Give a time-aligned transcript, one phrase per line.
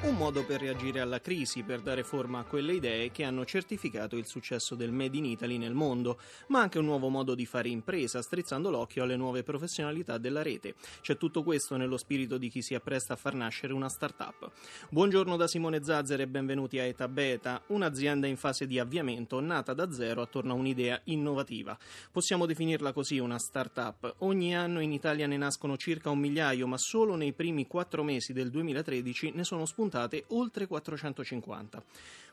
[0.00, 4.16] Un modo per reagire alla crisi, per dare forma a quelle idee che hanno certificato
[4.16, 7.68] il successo del Made in Italy nel mondo, ma anche un nuovo modo di fare
[7.68, 10.76] impresa, strizzando l'occhio alle nuove professionalità della rete.
[11.02, 14.50] C'è tutto questo nello spirito di chi si appresta a far nascere una start-up.
[14.88, 19.74] Buongiorno da Simone Zazzer e benvenuti a Eta Beta, un'azienda in fase di avviamento nata
[19.74, 21.76] da zero attorno a un'idea innovativa.
[22.12, 24.14] Possiamo definirla così una start-up.
[24.18, 28.32] Ogni anno in Italia ne nascono circa un migliaio, ma solo nei primi quattro mesi
[28.32, 31.82] del 2013 ne sono spuntate spuntate oltre 450.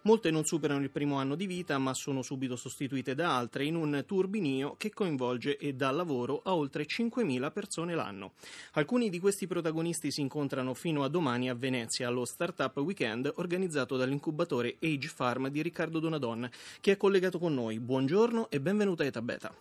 [0.03, 3.73] Molte non superano il primo anno di vita, ma sono subito sostituite da altre in
[3.73, 8.33] un turbinio che coinvolge e dà lavoro a oltre 5.000 persone l'anno.
[8.73, 13.97] Alcuni di questi protagonisti si incontrano fino a domani a Venezia allo Startup Weekend organizzato
[13.97, 16.47] dall'incubatore Age Farm di Riccardo Donadon,
[16.79, 17.79] che è collegato con noi.
[17.79, 19.51] Buongiorno e benvenuta a Etabeta.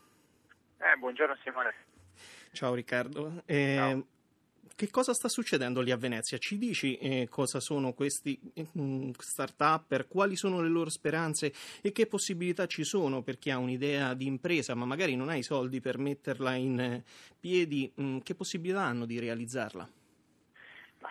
[0.76, 1.72] Eh, buongiorno Simone.
[2.52, 3.42] Ciao Riccardo.
[3.46, 4.06] Eh, Ciao
[4.76, 6.38] che cosa sta succedendo lì a Venezia?
[6.38, 8.38] Ci dici eh, cosa sono questi
[8.78, 11.52] mm, start-up, quali sono le loro speranze?
[11.82, 15.36] E che possibilità ci sono per chi ha un'idea di impresa ma magari non ha
[15.36, 17.04] i soldi per metterla in eh,
[17.38, 19.88] piedi, mh, mm, che possibilità hanno di realizzarla?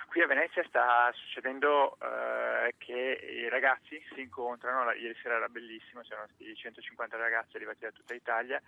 [0.07, 6.01] Qui a Venezia sta succedendo eh, che i ragazzi si incontrano, ieri sera era bellissimo,
[6.01, 8.61] c'erano 150 ragazzi arrivati da tutta Italia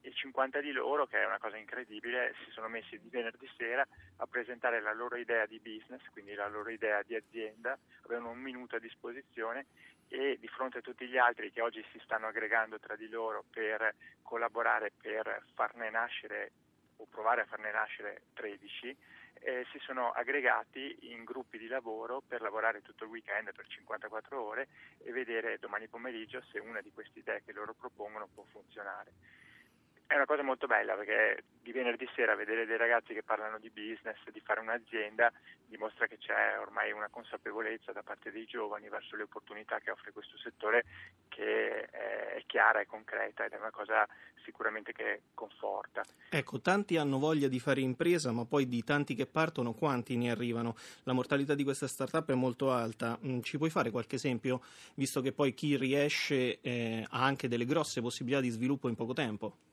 [0.00, 3.86] e 50 di loro, che è una cosa incredibile, si sono messi di venerdì sera
[4.16, 8.38] a presentare la loro idea di business, quindi la loro idea di azienda, avevano un
[8.38, 9.66] minuto a disposizione
[10.08, 13.44] e di fronte a tutti gli altri che oggi si stanno aggregando tra di loro
[13.50, 16.52] per collaborare per farne nascere
[16.96, 18.96] o provare a farne nascere 13,
[19.40, 24.40] eh, si sono aggregati in gruppi di lavoro per lavorare tutto il weekend per 54
[24.40, 24.68] ore
[24.98, 29.12] e vedere domani pomeriggio se una di queste idee che loro propongono può funzionare.
[30.08, 33.68] È una cosa molto bella perché di venerdì sera vedere dei ragazzi che parlano di
[33.68, 35.30] business, di fare un'azienda,
[35.66, 40.12] dimostra che c'è ormai una consapevolezza da parte dei giovani verso le opportunità che offre
[40.12, 40.86] questo settore
[41.28, 44.08] che è chiara e concreta ed è una cosa
[44.44, 46.02] sicuramente che conforta.
[46.30, 50.30] Ecco, tanti hanno voglia di fare impresa, ma poi di tanti che partono, quanti ne
[50.30, 50.74] arrivano?
[51.02, 53.18] La mortalità di questa startup è molto alta.
[53.22, 54.62] Mm, ci puoi fare qualche esempio,
[54.94, 59.12] visto che poi chi riesce eh, ha anche delle grosse possibilità di sviluppo in poco
[59.12, 59.67] tempo?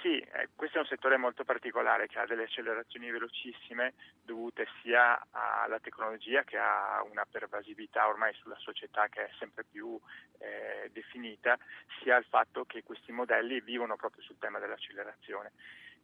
[0.00, 5.20] Sì, eh, questo è un settore molto particolare che ha delle accelerazioni velocissime dovute sia
[5.30, 9.98] alla tecnologia che ha una pervasività ormai sulla società che è sempre più
[10.38, 11.58] eh, definita,
[12.00, 15.50] sia al fatto che questi modelli vivono proprio sul tema dell'accelerazione.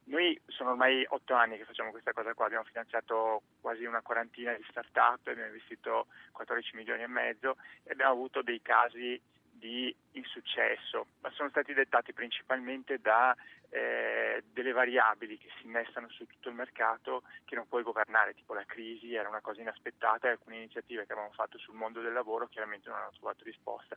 [0.06, 4.52] Noi sono ormai otto anni che facciamo questa cosa qua, abbiamo finanziato quasi una quarantina
[4.54, 9.20] di start-up, abbiamo investito 14 milioni e mezzo e abbiamo avuto dei casi
[9.64, 13.34] di insuccesso, ma sono stati dettati principalmente da
[13.70, 18.52] eh, delle variabili che si innestano su tutto il mercato che non puoi governare, tipo
[18.52, 22.12] la crisi era una cosa inaspettata e alcune iniziative che avevamo fatto sul mondo del
[22.12, 23.96] lavoro chiaramente non hanno trovato risposta.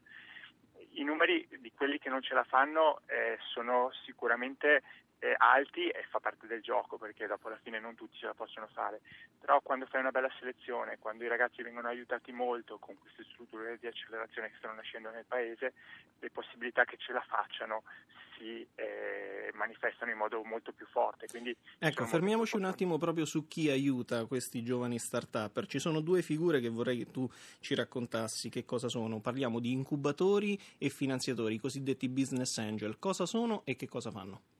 [0.91, 4.83] I numeri di quelli che non ce la fanno eh, sono sicuramente
[5.19, 8.33] eh, alti e fa parte del gioco perché dopo alla fine non tutti ce la
[8.33, 9.01] possono fare,
[9.39, 13.77] però quando fai una bella selezione, quando i ragazzi vengono aiutati molto con queste strutture
[13.79, 15.73] di accelerazione che stanno nascendo nel paese,
[16.19, 17.83] le possibilità che ce la facciano
[18.37, 21.27] si eh, manifestano in modo molto più forte.
[21.27, 25.65] Quindi ecco, fermiamoci un attimo proprio su chi aiuta questi giovani start-up.
[25.65, 27.27] Ci sono due figure che vorrei che tu
[27.59, 29.19] ci raccontassi che cosa sono.
[29.19, 32.99] Parliamo di incubatori e finanziatori, i cosiddetti business angel.
[32.99, 34.56] Cosa sono e che cosa fanno?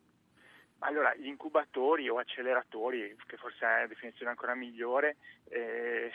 [0.88, 5.18] Allora, gli incubatori o acceleratori, che forse è una definizione ancora migliore,
[5.50, 6.14] eh,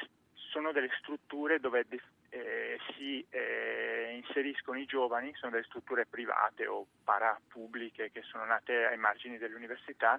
[0.50, 1.84] sono delle strutture dove
[2.31, 8.87] eh, si eh, inseriscono i giovani, sono delle strutture private o parapubbliche che sono nate
[8.87, 10.19] ai margini delle università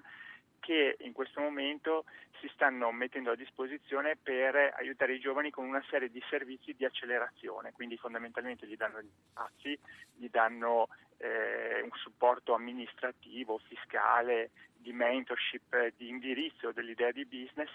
[0.64, 2.06] che in questo momento
[2.40, 6.86] si stanno mettendo a disposizione per aiutare i giovani con una serie di servizi di
[6.86, 9.78] accelerazione, quindi fondamentalmente gli danno gli spazi,
[10.14, 17.70] gli danno eh, un supporto amministrativo, fiscale, di mentorship, di indirizzo dell'idea di business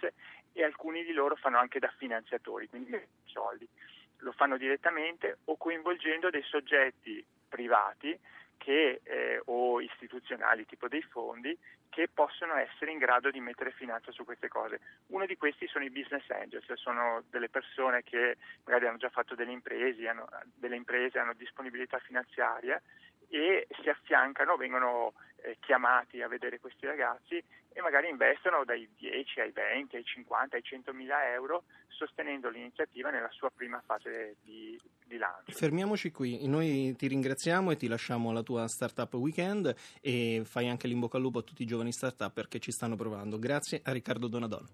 [0.51, 3.67] e alcuni di loro fanno anche da finanziatori, quindi soldi.
[4.21, 8.19] Lo fanno direttamente o coinvolgendo dei soggetti privati
[8.59, 11.57] che, eh, o istituzionali tipo dei fondi
[11.89, 14.79] che possono essere in grado di mettere finanza su queste cose.
[15.07, 19.33] Uno di questi sono i business angels, sono delle persone che magari hanno già fatto
[19.33, 22.79] delle imprese, hanno, delle imprese, hanno disponibilità finanziaria
[23.29, 27.41] e si affiancano, vengono eh, chiamati a vedere questi ragazzi
[27.71, 33.09] e magari investono dai 10 ai 20, ai 50, ai 100 mila euro sostenendo l'iniziativa
[33.09, 35.51] nella sua prima fase di, di lancio.
[35.51, 40.87] Fermiamoci qui, noi ti ringraziamo e ti lasciamo alla tua startup weekend e fai anche
[40.87, 43.37] l'in bocca al lupo a tutti i giovani startup perché ci stanno provando.
[43.37, 44.65] Grazie a Riccardo Donadon.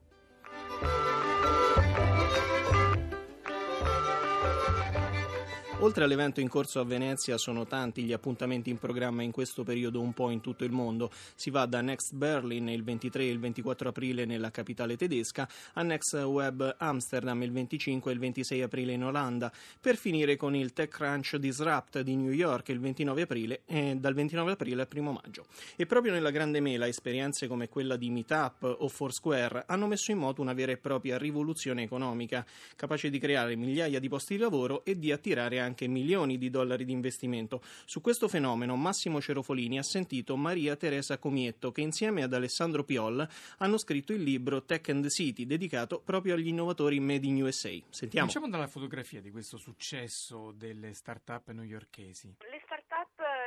[5.79, 9.99] Oltre all'evento in corso a Venezia sono tanti gli appuntamenti in programma in questo periodo
[9.99, 11.11] un po' in tutto il mondo.
[11.35, 15.83] Si va da Next Berlin il 23 e il 24 aprile nella capitale tedesca a
[15.83, 20.71] Next Web Amsterdam il 25 e il 26 aprile in Olanda, per finire con il
[20.71, 25.45] TechCrunch Disrupt di New York il 29 aprile e dal 29 aprile al 1 maggio.
[25.75, 30.19] E proprio nella Grande Mela esperienze come quella di Meetup o Foursquare hanno messo in
[30.19, 32.45] moto una vera e propria rivoluzione economica,
[32.77, 36.85] capace di creare migliaia di posti di lavoro e di attirare anche milioni di dollari
[36.85, 37.61] di investimento.
[37.85, 43.27] Su questo fenomeno Massimo Cerofolini ha sentito Maria Teresa Comietto che insieme ad Alessandro Piol
[43.57, 47.69] hanno scritto il libro Tech and the City dedicato proprio agli innovatori made in USA.
[47.89, 48.27] Sentiamo.
[48.27, 52.35] Cominciamo dalla fotografia di questo successo delle start-up newyorkesi.
[52.39, 52.63] Le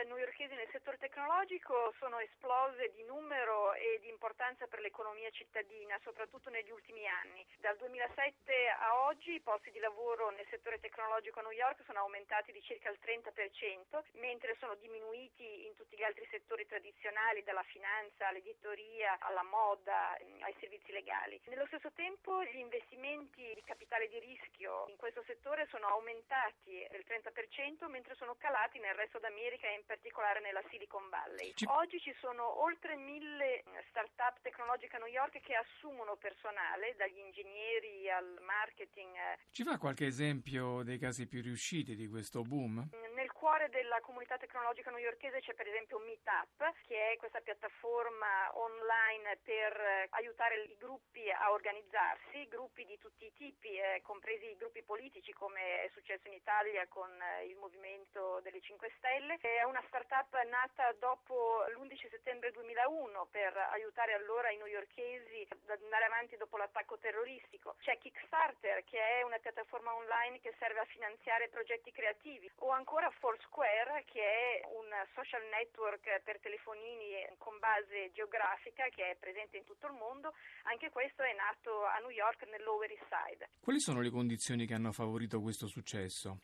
[0.04, 6.50] newyorkesi nel settore tecnologico sono esplose di numero e di importanza per l'economia cittadina, soprattutto
[6.50, 7.44] negli ultimi anni.
[7.58, 12.00] Dal 2007 a oggi i posti di lavoro nel settore tecnologico a New York sono
[12.00, 17.64] aumentati di circa il 30%, mentre sono diminuiti in tutti gli altri settori tradizionali, dalla
[17.64, 21.40] finanza all'editoria, alla moda, ai servizi legali.
[21.46, 27.04] Nello stesso tempo gli investimenti di capitale di rischio in questo settore sono aumentati del
[27.06, 31.55] 30%, mentre sono calati nel resto d'America e in particolare nella Silicon Valley.
[31.81, 38.11] Oggi ci sono oltre mille start-up tecnologiche a New York che assumono personale, dagli ingegneri
[38.11, 39.17] al marketing.
[39.50, 42.87] Ci fa qualche esempio dei casi più riusciti di questo boom?
[43.14, 49.38] Nel cuore della comunità tecnologica newyorkese c'è per esempio Meetup, che è questa piattaforma online
[49.43, 54.82] per aiutare i gruppi a organizzarsi, gruppi di tutti i tipi, eh, compresi i gruppi
[54.82, 59.38] politici come è successo in Italia con eh, il movimento delle 5 Stelle.
[59.41, 66.04] È una startup nata dopo l'11 settembre 2001 per aiutare allora i newyorkesi ad andare
[66.04, 67.76] avanti dopo l'attacco terroristico.
[67.80, 73.10] C'è Kickstarter che è una piattaforma online che serve a finanziare progetti creativi o ancora
[73.10, 79.64] Foursquare che è un social network per telefonini con base geografica che è presente in
[79.64, 80.34] tutto il mondo.
[80.64, 83.48] Anche questo è nato a New York nel Lower East Side.
[83.60, 86.38] Quali sono le condizioni che hanno favorito questo successo?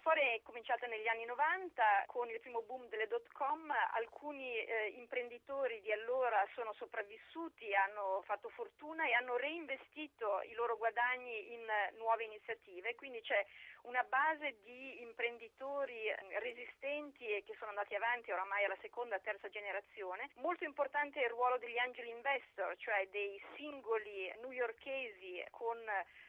[0.00, 4.88] Storia è cominciata negli anni 90 con il primo boom delle dot com, alcuni eh,
[4.96, 11.66] imprenditori di allora sono sopravvissuti, hanno fatto fortuna e hanno reinvestito i loro guadagni in
[11.98, 13.44] nuove iniziative, quindi c'è
[13.82, 19.20] una base di imprenditori eh, resistenti e che sono andati avanti oramai alla seconda e
[19.20, 20.30] terza generazione.
[20.36, 25.78] Molto importante è il ruolo degli angel investor, cioè dei singoli newyorkesi con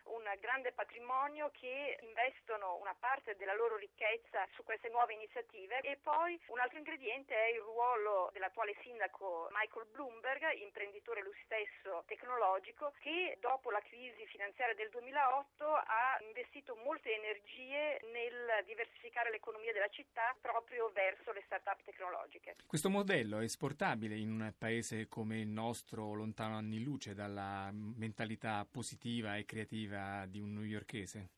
[0.03, 5.97] un grande patrimonio che investono una parte della loro ricchezza su queste nuove iniziative e
[6.01, 12.93] poi un altro ingrediente è il ruolo dell'attuale sindaco Michael Bloomberg, imprenditore lui stesso tecnologico,
[12.99, 19.89] che dopo la crisi finanziaria del 2008 ha investito molte energie nel diversificare l'economia della
[19.89, 22.55] città proprio verso le start-up tecnologiche.
[22.65, 28.65] Questo modello è esportabile in un paese come il nostro, lontano anni luce dalla mentalità
[28.69, 31.29] positiva e creativa di un newyorkese?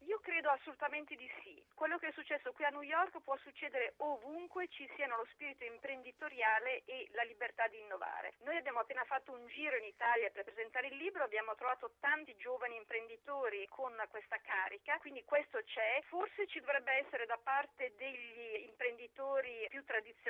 [0.63, 1.61] Assolutamente di sì.
[1.75, 5.65] Quello che è successo qui a New York può succedere ovunque ci siano lo spirito
[5.65, 8.35] imprenditoriale e la libertà di innovare.
[8.43, 12.33] Noi abbiamo appena fatto un giro in Italia per presentare il libro, abbiamo trovato tanti
[12.37, 16.01] giovani imprenditori con questa carica, quindi questo c'è.
[16.07, 20.23] Forse ci dovrebbe essere da parte degli imprenditori più tradizionali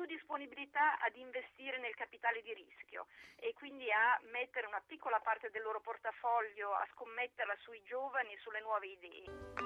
[0.00, 5.50] più disponibilità ad investire nel capitale di rischio e quindi a mettere una piccola parte
[5.50, 9.59] del loro portafoglio, a scommetterla sui giovani, sulle nuove idee.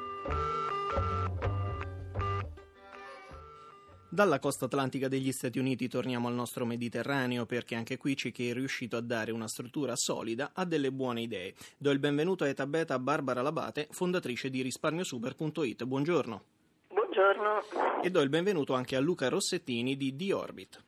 [4.14, 8.49] Dalla costa atlantica degli Stati Uniti torniamo al nostro Mediterraneo perché anche qui c'è chi
[8.49, 11.52] è riuscito a dare una struttura solida a delle buone idee.
[11.76, 15.83] Do il benvenuto a Eta Beta Barbara Labate, fondatrice di risparmiosuper.it.
[15.83, 16.44] Buongiorno.
[16.90, 17.62] Buongiorno.
[18.04, 20.85] E do il benvenuto anche a Luca Rossettini di The Orbit.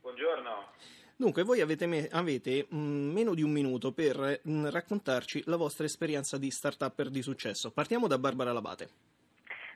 [0.00, 0.72] Buongiorno.
[1.14, 5.44] Dunque, voi avete, me- avete mh, mm, meno di un minuto per mh, mm, raccontarci
[5.46, 7.70] la vostra esperienza di start-upper di successo.
[7.70, 8.88] Partiamo da Barbara Labate.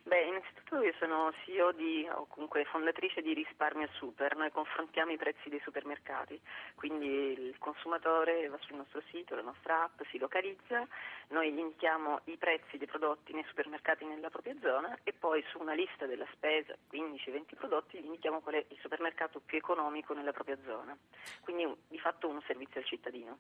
[0.03, 0.34] Beh,
[0.75, 5.49] Lorenzo, io sono CEO di, o comunque fondatrice di Risparmio Super, noi confrontiamo i prezzi
[5.49, 6.41] dei supermercati,
[6.75, 10.87] quindi il consumatore va sul nostro sito, la nostra app, si localizza,
[11.29, 15.61] noi gli indichiamo i prezzi dei prodotti nei supermercati nella propria zona e poi su
[15.61, 20.33] una lista della spesa, 15-20 prodotti, gli indichiamo qual è il supermercato più economico nella
[20.33, 20.97] propria zona,
[21.41, 23.39] quindi di fatto un servizio al cittadino.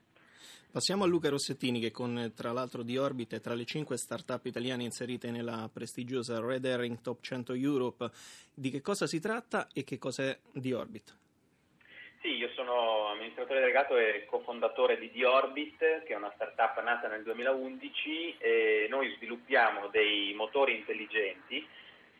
[0.70, 4.44] Passiamo a Luca Rossettini che con tra l'altro di Orbit è tra le cinque start-up
[4.46, 8.10] italiane inserite nella prestigiosa Red Herring Top 100 Europe.
[8.54, 11.16] Di che cosa si tratta e che cos'è di Orbit?
[12.20, 17.22] Sì, io sono amministratore delegato e cofondatore di Diorbit, che è una startup nata nel
[17.22, 21.66] 2011 e noi sviluppiamo dei motori intelligenti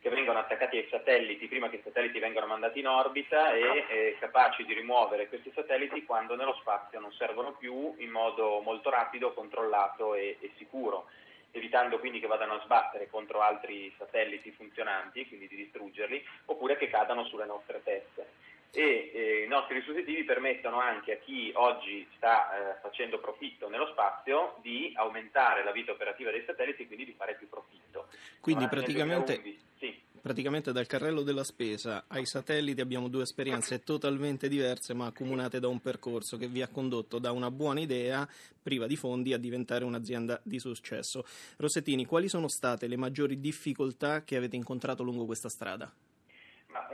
[0.01, 4.67] che vengono attaccati ai satelliti prima che i satelliti vengano mandati in orbita e capaci
[4.67, 10.15] di rimuovere questi satelliti quando nello spazio non servono più in modo molto rapido, controllato
[10.15, 11.07] e, e sicuro,
[11.59, 16.89] evitando quindi che vadano a sbattere contro altri satelliti funzionanti, quindi di distruggerli, oppure che
[16.89, 18.43] cadano sulle nostre teste
[18.75, 23.87] e eh, i nostri dispositivi permettono anche a chi oggi sta eh, facendo profitto nello
[23.87, 28.09] spazio di aumentare la vita operativa dei satelliti e quindi di fare più profitto.
[28.41, 29.41] Quindi praticamente,
[29.79, 30.03] sì.
[30.25, 35.69] Praticamente, dal carrello della spesa ai satelliti abbiamo due esperienze totalmente diverse ma accomunate da
[35.69, 38.27] un percorso che vi ha condotto da una buona idea
[38.63, 41.27] priva di fondi a diventare un'azienda di successo.
[41.59, 45.93] Rossettini, quali sono state le maggiori difficoltà che avete incontrato lungo questa strada?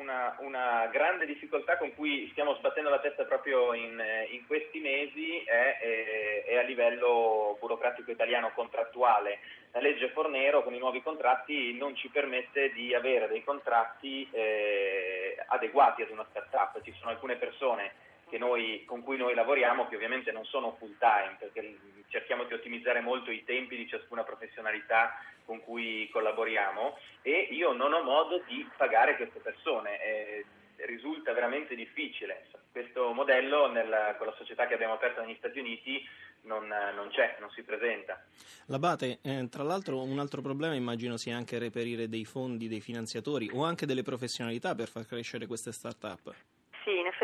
[0.00, 5.44] Una, una, grande difficoltà con cui stiamo sbattendo la testa proprio in, in questi mesi
[5.44, 9.40] è, è, è, a livello burocratico italiano contrattuale.
[9.72, 15.36] La legge Fornero con i nuovi contratti non ci permette di avere dei contratti eh,
[15.48, 16.80] adeguati ad una start-up.
[16.82, 17.92] Ci sono alcune persone
[18.38, 23.00] noi, con cui noi lavoriamo, che ovviamente non sono full time, perché cerchiamo di ottimizzare
[23.00, 28.68] molto i tempi di ciascuna professionalità con cui collaboriamo e io non ho modo di
[28.76, 30.02] pagare queste persone.
[30.02, 30.44] Eh,
[30.86, 32.46] risulta veramente difficile.
[32.72, 36.02] Questo modello nel, con la società che abbiamo aperto negli Stati Uniti
[36.42, 38.24] non, non c'è, non si presenta.
[38.66, 43.50] L'Abate, eh, tra l'altro un altro problema immagino sia anche reperire dei fondi, dei finanziatori
[43.52, 46.34] o anche delle professionalità per far crescere queste start-up.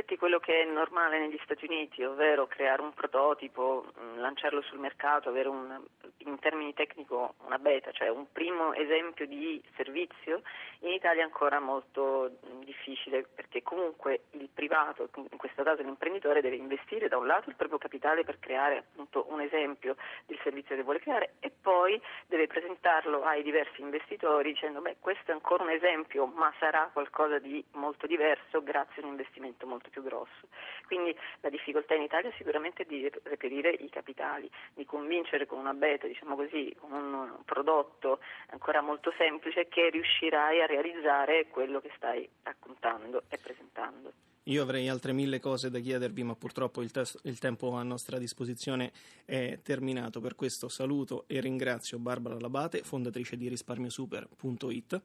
[0.06, 4.78] Effetti quello che è normale negli Stati Uniti, ovvero creare un prototipo, mm, lanciarlo sul
[4.78, 5.82] mercato, avere un,
[6.18, 10.42] in termini tecnico una beta, cioè un primo esempio di servizio,
[10.82, 16.40] in Italia è ancora molto mm, difficile perché comunque il privato, in questo caso l'imprenditore,
[16.40, 19.96] deve investire da un lato il proprio capitale per creare appunto un esempio
[20.26, 25.32] del servizio che vuole creare e poi deve presentarlo ai diversi investitori dicendo beh questo
[25.32, 29.90] è ancora un esempio ma sarà qualcosa di molto diverso grazie a un investimento molto
[29.90, 30.48] più grosso.
[30.86, 35.74] Quindi la difficoltà in Italia sicuramente è di reperire i capitali, di convincere con una
[35.74, 41.90] beta, diciamo così, con un prodotto ancora molto semplice che riuscirai a realizzare quello che
[41.96, 44.12] stai raccontando e presentando.
[44.48, 48.16] Io avrei altre mille cose da chiedervi, ma purtroppo il, tes- il, tempo a nostra
[48.16, 48.92] disposizione
[49.24, 50.20] è terminato.
[50.20, 55.02] Per questo saluto e ringrazio Barbara Labate, fondatrice di risparmiosuper.it.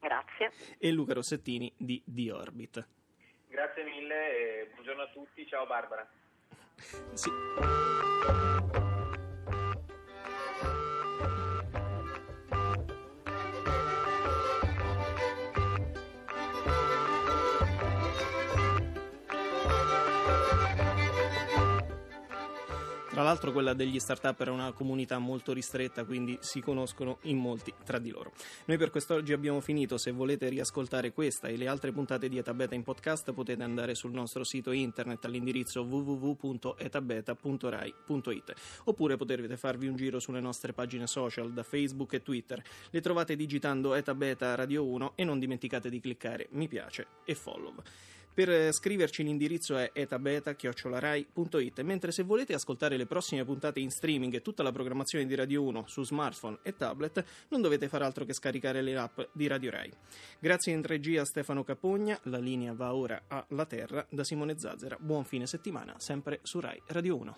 [0.00, 0.50] Grazie.
[0.78, 2.88] E Luca Rossettini di The Orbit.
[3.76, 6.08] Grazie mille e buongiorno a tutti, ciao Barbara.
[7.12, 7.28] Sì.
[23.16, 27.72] Tra l'altro quella degli start-up era una comunità molto ristretta, quindi si conoscono in molti
[27.82, 28.34] tra di loro.
[28.66, 32.74] Noi per quest'oggi abbiamo finito, se volete riascoltare questa e le altre puntate di Etabeta
[32.74, 38.54] in podcast potete andare sul nostro sito internet all'indirizzo www.etabeta.rai.it
[38.84, 42.62] oppure potete farvi un giro sulle nostre pagine social da Facebook e Twitter.
[42.90, 47.76] Le trovate digitando Etabeta Radio 1 e non dimenticate di cliccare mi piace e follow.
[48.36, 54.42] Per scriverci l'indirizzo è etabeta.it, mentre se volete ascoltare le prossime puntate in streaming e
[54.42, 58.34] tutta la programmazione di Radio 1 su smartphone e tablet, non dovete fare altro che
[58.34, 59.90] scaricare le app di Radio Rai.
[60.38, 64.98] Grazie in regia a Stefano Capogna, la linea va ora alla Terra da Simone Zazzera.
[65.00, 67.36] Buon fine settimana, sempre su Rai Radio 1.